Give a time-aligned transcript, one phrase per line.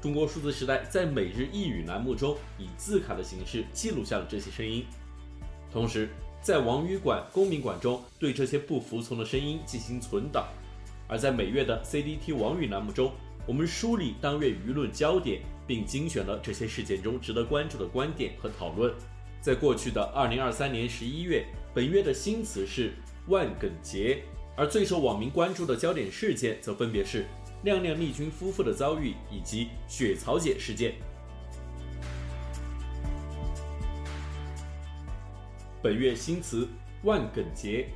[0.00, 4.86] 中国数字时代在每日一语栏目中以字卡的形式记录下了这些声音，
[5.70, 6.08] 同时
[6.40, 10.48] 在网语馆、公民馆中对这些不服从的声音进行存档，
[11.06, 13.12] 而在每月的 CDT 网语栏目中，
[13.46, 18.94] 我们梳理当月舆论焦点，并精选了这些事件中值得关注的观点和讨论。
[19.42, 21.44] 在过去的2023年11月，
[21.74, 22.94] 本月的新词是
[23.28, 24.22] 万梗节，
[24.56, 27.26] 而最受网民关注的焦点事件则分别是。
[27.62, 30.94] 亮亮丽君夫妇的遭遇以及雪草姐事件。
[35.82, 36.66] 本月新词
[37.02, 37.88] 万梗节。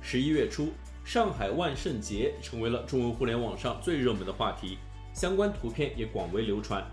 [0.00, 0.72] 十一月初，
[1.04, 4.78] 上海万圣节成为了中文互联网上最热门的话题，
[5.14, 6.84] 相关图片也广为流传。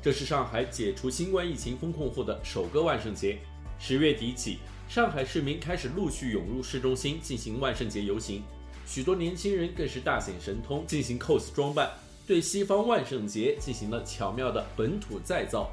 [0.00, 3.38] 这是上海解除新冠疫情封控后的首个万圣节。
[3.78, 4.58] 十月底起，
[4.88, 8.42] 上海市民开始陆续涌入市中心进行万圣节游行。
[8.86, 11.90] 许多年轻人更是大显神通，进行 cos 装扮，
[12.26, 15.70] 对西方万圣节进行了巧妙的本土再造。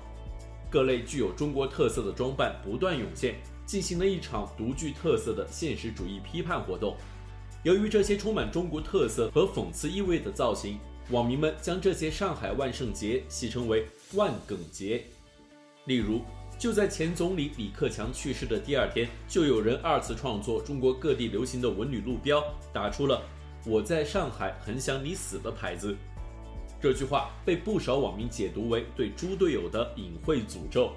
[0.70, 6.98] 各类具有中国特色的装扮不断涌现，进行了一场独具特色的现实主义批判活动。
[7.62, 10.80] 由于这些充满中国特色和讽刺意味的造型，
[11.12, 15.06] 网民们将这些上海万圣节戏称为“万梗节”。
[15.86, 16.22] 例如，
[16.64, 23.22] 就在前总理李克强去世的第二天，就有人二次创作中国各地流行的文旅路标，打出了
[23.68, 25.94] “我在上海很想你死”的牌子。
[26.82, 30.94] 这句话被不少网民解读为对猪队友的隐晦诅咒。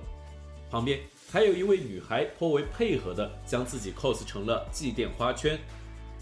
[0.71, 1.01] 旁边
[1.33, 5.59] 还有一位女孩颇为配合地将自己 cos 成了祭奠花圈，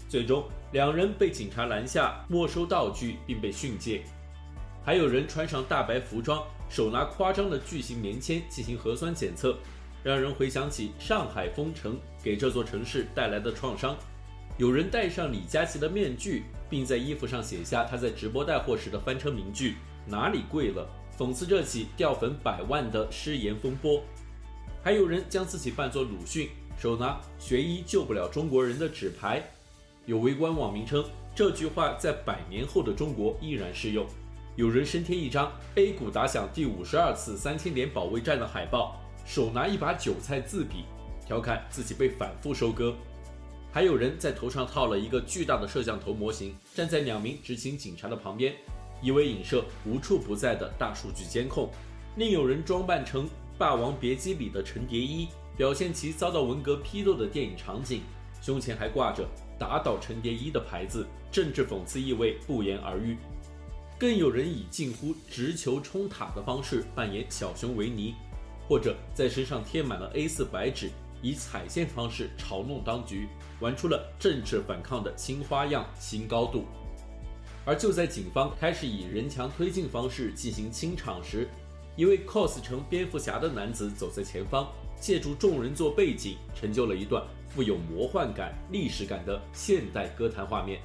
[0.09, 4.01] 最终两人被警察拦下，没收道具并被训诫。
[4.83, 6.43] 还有人穿上大白服装。
[6.75, 9.57] 手拿夸张的巨型棉签进行核酸检测，
[10.03, 13.95] 让人回想起上海封城给这座城市带来的创伤。
[14.57, 19.75] 有人戴上李佳琦的面具，并在衣服上写下他在直播带货时的翻车名句
[20.05, 20.85] “哪里贵了”，
[21.17, 24.03] 讽刺这起掉粉百万的失言风波。
[24.83, 29.41] 还有人将自己扮作鲁迅，手拿“学医救不了中国人”的纸牌。
[30.05, 34.05] 有围观网民称，这句话在百年后的中国依然适用。
[34.55, 38.95] 有人身贴一张 A 股打响第五十二次三千点保卫战的海报，
[39.25, 40.85] 手拿一把韭菜自比，
[41.27, 42.95] 调侃自己被反复收割。
[43.69, 48.55] 还有人在头上套了一个巨大的摄像头模型，站在两名执勤警察的旁边，
[49.01, 51.69] 以为影射无处不在的大数据监控。
[52.15, 53.25] 另有人装扮成
[53.57, 55.27] 《霸王别姬》里的陈蝶衣，
[55.57, 58.03] 表现其遭到文革批斗的电影场景，
[58.41, 59.27] 胸前还挂着
[59.59, 63.17] “打倒陈蝶衣”的牌子，政治讽刺意味不言而喻。
[63.97, 68.13] 更有人以近乎直球冲塔的方式扮演小熊维尼，
[68.67, 70.89] 或者在身上贴满了 A4 白纸，
[71.21, 73.29] 以踩线方式嘲弄当局，
[73.61, 76.65] 玩出了政治反抗的新花样、新高度。
[77.65, 81.47] 而就在警方开始以人墙推进方式进行清场时，
[81.95, 84.67] 一位 cos 成蝙蝠侠的男子走在前方，
[84.99, 90.81] 借助众人做背景，成就了一段富有魔幻感、历史感的现代歌坛画面。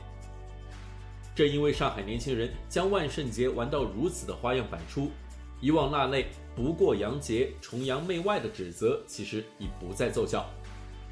[1.40, 5.10] 正因为上海年轻人将万圣节玩到如此的花样百出，
[5.58, 10.44] 以往那类不过洋节、崇洋媚外的指责其实已不再奏效。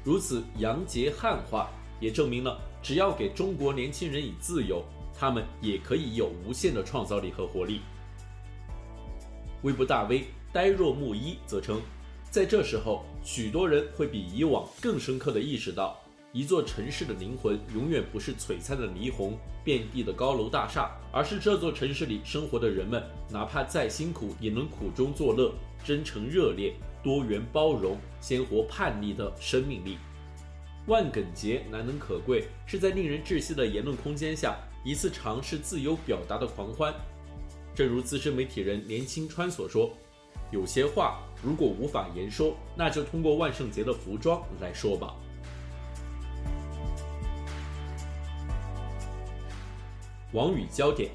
[0.03, 4.85] 如此洋节汉化，也证明了只要给中国年轻人以自由，
[5.17, 7.81] 他们也可以有无限的创造力和活力。
[9.63, 11.81] 微博大 V 呆若木一则称，
[12.29, 15.99] 在这时候，许多人会比以往更深刻地意识到。
[16.31, 25.51] 一座城市的灵魂永远不是璀璨的霓虹、遍地的高楼大厦，而是这座城市里生活的人们，哪怕再辛苦，也能苦中作乐，
[25.83, 29.97] 真诚热烈、多元包容、鲜活叛逆的生命力。
[30.85, 34.55] 万梗节难能可贵，是在令人窒息的言论空间下，
[34.85, 36.93] 一次尝试自由表达的狂欢。
[37.73, 39.91] 正如资深媒体人连清川所说
[40.51, 45.15] ：“有些话如果无法言说，那就通过万圣节的服装来说吧。”
[50.33, 51.09] 网语焦点，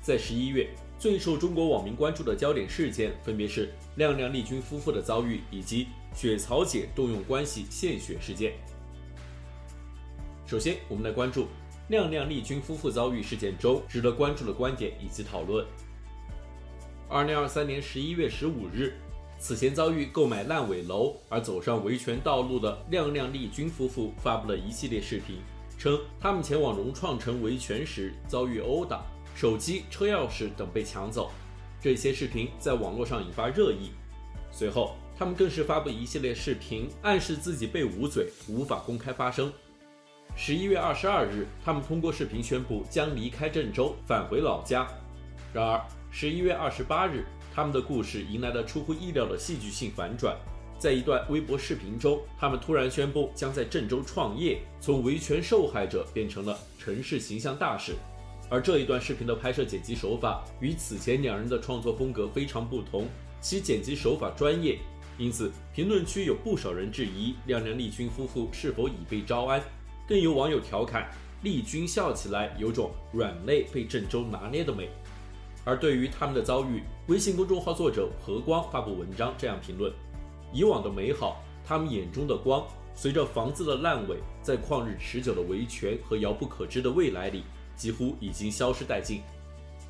[0.00, 8.52] 在十一月最受中国网民关注的焦点事件，分别是亮亮丽君夫妇的遭遇以及雪草姐动用关系献血事件。
[10.46, 11.48] 首先，我们来关注
[11.88, 15.66] 亮亮丽君夫妇遭遇事件中值得关注的观点以及讨论。
[17.08, 18.94] 二零二三年十一月十五日，
[19.40, 25.38] 此前遭遇购买烂尾楼而走上维权道路的亮亮丽君夫妇发布了一系列视频，
[25.78, 29.02] 称他们前往融创城维权时遭遇殴打，
[29.34, 31.30] 手机、车钥匙等被抢走。
[31.80, 33.92] 这些视频在网络上引发热议。
[34.50, 39.52] 随后，他们更是发布一系列视频，暗示自己被捂嘴，无法公开发声。
[40.36, 44.86] 十一月二十二日，他们通过视频宣布将离开郑州，返回老家。
[45.52, 45.80] 然而，
[46.10, 50.36] 十一月二十八日，他们的故事迎来了出乎意料的戏剧性反转。
[50.78, 57.94] 在一段微博视频中，他们突然宣布将在郑州创业，从维权受害者变成了城市形象大使。
[58.48, 63.06] 而这一段视频的拍摄剪辑手法与此前两人的创作风格非常不同，
[63.40, 64.78] 其剪辑手法专业，
[65.18, 69.60] 因此评论区有不少人质疑亮亮丽君夫妇是否已被招安。
[70.08, 71.10] 更有网友调侃
[71.42, 74.88] ：“丽君笑起来有种软肋被郑州拿捏的美。”
[75.66, 79.92] 而对于他们的遭遇，微信公众号作者何光发布文章这样评论
[80.52, 87.44] ：“以往的美好，他们眼中的光，随着房子的烂尾，在旷日持久的维权和遥不可知的未来里，
[87.76, 89.20] 几乎已经消失殆尽。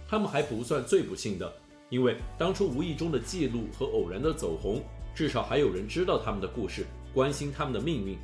[0.09, 1.53] 他们还不算最不幸的，
[1.89, 4.83] 因为当初无意中的记录和偶然的走红，
[5.15, 8.17] 至少还有人知道他们的故事，关心他们的命运。”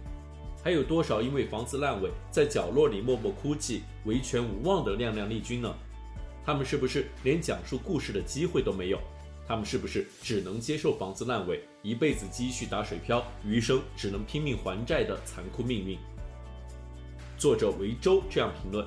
[0.64, 5.74] 还有多少因为房子烂尾，在角落里默默哭泣、维权无望的亮亮丽君呢？
[6.42, 8.98] 他们是不是连讲述故事的机会都没有？
[9.46, 15.98] 他们是不是只能接受房子烂尾、一辈子积蓄打水漂、余生只能拼命还债的残酷命运？
[17.36, 18.86] 作者维州这样评论：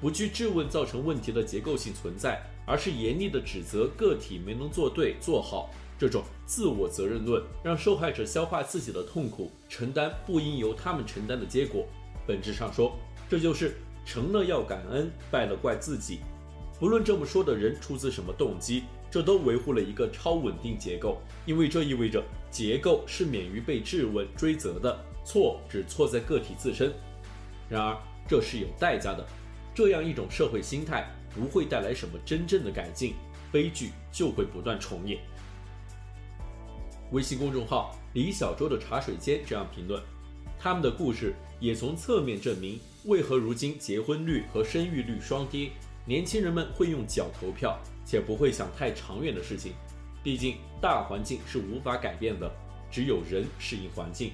[0.00, 5.70] 不去质问造成问题的结构性存在，而是严厉地指责个体没能做对、做好。
[5.96, 11.86] 这种自我责任论让受害者消化自己的痛苦，承担不应由他们承担的结果。
[12.26, 12.98] 本质上说，
[13.28, 16.18] 这就是成了要感恩，败了怪自己。
[16.78, 26.92] 不论这么说的人出自什么动机，这都维护了一个超稳定结构，因为这意味着结构是免于被质问追责的，错只错在个体自身。
[27.68, 27.96] 然而，
[28.28, 29.24] 这是有代价的，
[29.74, 33.14] 这样一种社会心态不会带来什么真正的改进，
[33.52, 35.20] 悲剧就会不断重演。
[37.12, 40.02] 微信公众号李小舟的茶水间这样评论：
[40.58, 45.70] 他们的故事也从侧面证明，为何如今结婚率和生育率双跌，
[46.06, 49.72] 年轻人们会用脚投票，且不会想太长远的事情。
[50.22, 52.50] 毕竟大环境是无法改变的，
[52.90, 54.32] 只有人适应环境。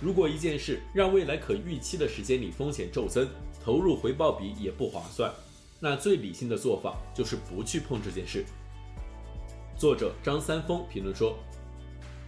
[0.00, 3.28] 如果一件事让未来可预期的时间里风险骤增，
[3.64, 5.32] 投入回报比也不划算，
[5.80, 8.44] 那最理性的做法就是不去碰这件事。
[9.76, 11.36] 作者张三丰评论说：“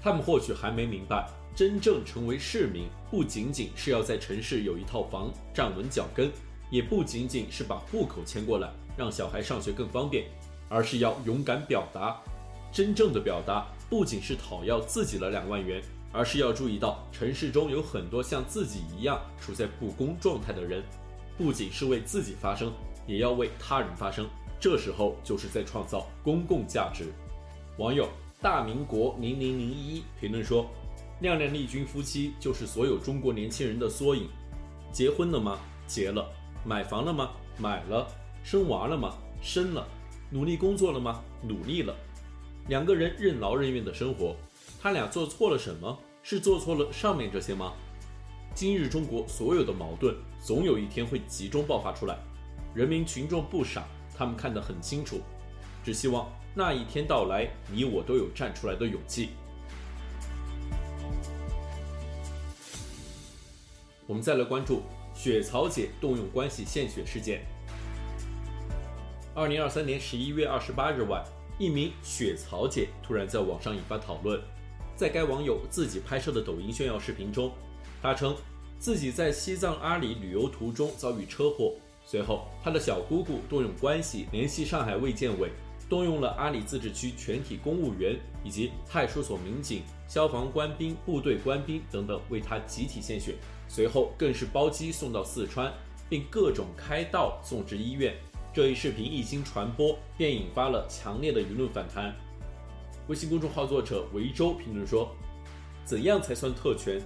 [0.02, 6.30] 他们或许还没明白，真正成为市民，不仅仅是要在城市有一套房站稳脚跟，
[6.70, 10.24] 也不仅仅是把户口迁过来，让小孩上学更方便，
[10.68, 12.16] 而是要勇敢表达。
[12.72, 15.82] 真正的表达，不仅是讨要自己的两万元，
[16.12, 20.82] 而是要注意到城市中有很多像自己一样处在不公状态的人，
[21.38, 22.72] 不仅是为自己发声，
[23.06, 24.26] 也要为他人发声。
[24.58, 27.12] 这时候就是在创造公共价值。”
[27.78, 28.08] 网友
[28.42, 30.66] 大民国零零零一评论说
[31.20, 34.28] ：“亮亮丽君夫妻就是所有中国年轻人的缩影。
[34.92, 35.58] 结婚了吗？
[35.86, 36.26] 结了。
[36.66, 37.30] 买房了吗？
[37.58, 38.08] 买了。
[38.42, 39.16] 生娃了吗？
[39.40, 39.86] 生了。
[40.30, 41.22] 努力工作了吗？
[41.40, 41.94] 努力了。
[42.66, 44.34] 两个人任劳任怨的生活，
[44.80, 45.96] 他俩做错了什么？
[46.24, 47.72] 是做错了上面这些吗？
[48.52, 52.18] 今日中国所有的矛盾，总有一天会集中爆发出来。
[52.74, 53.84] 人民群众不傻，
[54.16, 55.20] 他们看得很清楚。
[55.84, 59.28] 只希望。”那一天到来，你我都有站出来的勇气。
[64.06, 64.82] 我们再来关注
[65.16, 67.40] 雪草姐动用关系献血事件。
[69.34, 71.24] 二零二三年十一月二十八日晚，
[71.58, 74.38] 一名雪草姐突然在网上引发讨论。
[74.94, 77.50] 在该网友自己拍摄的抖音炫耀视频中，
[78.02, 78.36] 她称
[78.78, 85.50] 自己在西藏阿里旅游途中遭遇车祸，随后她的小姑姑动用关系联系上海卫健委。
[85.88, 93.36] 动用了阿里自治区全体公务员以及派出所民警、消防官兵、部队官兵等等为他集体献血，
[93.68, 95.72] 随后更是包机送到四川，
[96.08, 98.14] 并各种开道送至医院。
[98.52, 102.12] 这一视频一经传播，便引发了强烈的舆论反弹。
[103.06, 105.14] 微信公众号作者维州评论说
[105.86, 107.00] ：“怎样才算特权？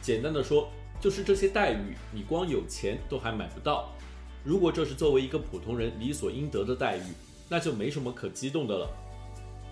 [0.00, 0.68] 简单的说，
[1.00, 3.90] 就是这些待遇你光有钱都还买不到。
[4.44, 7.02] 如果这是作为一个普通人理所应得的待遇。”
[7.50, 8.88] 那就没什么可激动的了，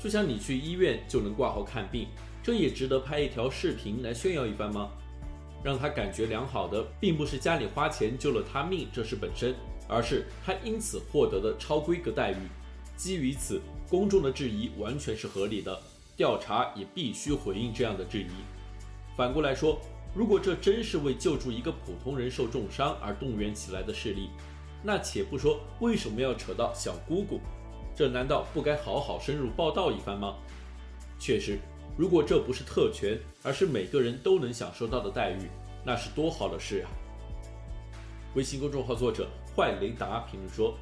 [0.00, 2.08] 就像你去医院就能挂号看病，
[2.42, 4.90] 这也值得拍一条视频来炫耀一番吗？
[5.62, 9.54] 让他感觉良好的，并不是家里花钱救了他命这事本身，
[9.88, 12.37] 而是他因此获得的超规格待遇。
[12.97, 15.80] 基于此，公众的质疑完全是合理的。
[16.16, 18.30] 调查也必须回应这样的质疑。
[19.16, 19.80] 反过来说，
[20.12, 24.30] 如果这真是为救助一个普通人受重伤而动员起来的势力，
[24.82, 27.40] 那且不说为什么要扯到小姑姑，
[27.99, 30.37] 这难道不该好好深入报道一番吗？
[31.19, 31.59] 确实，
[31.97, 35.49] 如果这不是特权，而是每个人都能享受到的待遇，
[35.85, 36.87] 那是多好的事啊！
[38.37, 40.78] 微信公众号作者坏雷达评论说：“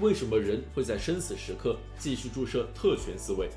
[0.00, 3.50] 为什么人会在生死时刻继续注射特权思维？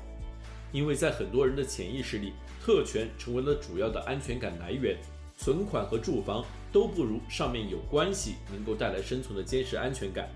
[0.72, 4.94] 因为在很多人的潜意识里，特权成为了主要的安全感来源。
[5.38, 10.28] 存款和住房都不如上面有关系能够带来生存的坚实安全感。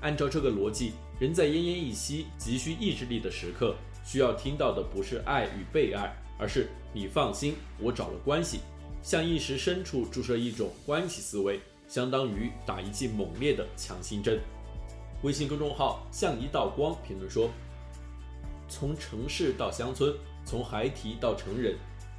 [0.00, 8.58] 按照这个逻辑，人在奄奄一息、急需意志力的时刻，需要听到的不是爱与被爱，而是你放心，我找了关系。”
[9.04, 14.40] 向意识深处注射一种关系思维，相当于打一剂猛烈的强心针。
[15.22, 17.48] 微信公众号像一道光评论说
[18.68, 20.12] ：“从城市到乡村，
[20.44, 21.76] 从孩提到成人，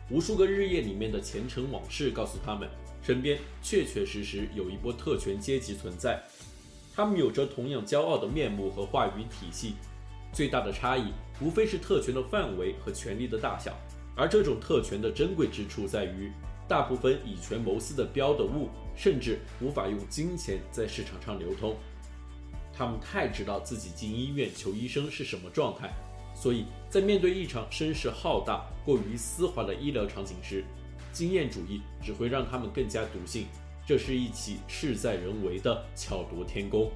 [0.10, 2.70] 无数个日夜里面的前尘往事告诉他们，
[3.02, 6.24] 身边确确实实有一波特权阶级存在。
[6.96, 9.76] 他们有着同样骄傲的面目和话语体系，
[10.32, 13.74] 最大的差异无非是特权的范围和权力的大小。
[14.16, 16.32] 而这种特权的珍贵之处在于。”
[16.66, 21.76] 大部分以权谋私的标的物，甚至无法用金钱在市场上流通。
[22.74, 25.92] 他们太知道自己进医院求医生是什么状态，
[26.34, 30.64] 所以在面对一场声势浩大、过于丝滑的医疗场景时，
[31.12, 33.48] 经验主义只会让他们更加笃信，
[33.86, 36.92] 这是一起事在人为的巧夺天工。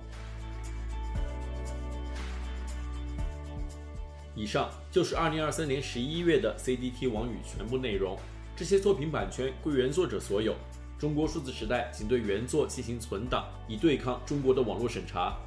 [4.36, 8.18] 以上就是二零二三年十一月的 CDT 网语全部内容。
[8.56, 10.56] 这些作品版权归原作者所有。
[11.00, 15.38] 中国数字时代仅对原作进行存档，以对抗中国的网络审查。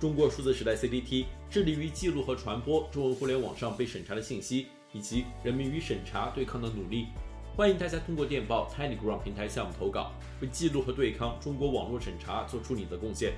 [0.00, 7.06] 中国数字时代 CDT 致力于记录和传播中文互联网上被审查的信息，以及人民与审查对抗的努力。
[7.54, 13.34] 欢迎大家通过电报 TinyGround 平台项目投稿，为记录和对抗中国网络审查做出你的贡献。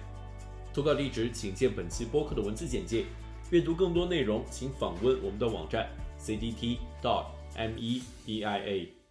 [0.72, 3.06] 投稿地址请见本期播客的文字简介。
[3.50, 5.88] 阅读更多内容，请访问我们的网站。
[6.20, 9.03] cdt dot media